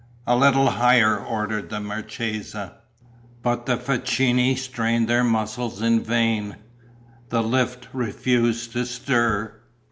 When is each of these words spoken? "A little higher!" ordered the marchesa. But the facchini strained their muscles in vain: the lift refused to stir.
"A 0.25 0.35
little 0.35 0.65
higher!" 0.67 1.15
ordered 1.15 1.69
the 1.69 1.79
marchesa. 1.79 2.77
But 3.43 3.67
the 3.67 3.77
facchini 3.77 4.55
strained 4.57 5.07
their 5.07 5.23
muscles 5.23 5.79
in 5.79 6.01
vain: 6.01 6.55
the 7.29 7.43
lift 7.43 7.87
refused 7.93 8.71
to 8.73 8.87
stir. 8.87 9.61